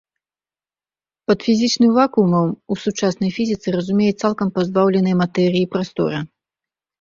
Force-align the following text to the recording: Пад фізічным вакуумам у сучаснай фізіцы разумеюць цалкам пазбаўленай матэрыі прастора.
Пад 1.31 1.43
фізічным 1.47 1.91
вакуумам 1.97 2.47
у 2.71 2.77
сучаснай 2.85 3.31
фізіцы 3.37 3.67
разумеюць 3.77 4.17
цалкам 4.23 4.47
пазбаўленай 4.57 5.15
матэрыі 5.21 5.69
прастора. 5.77 6.19